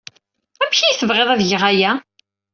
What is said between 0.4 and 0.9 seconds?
Amek ay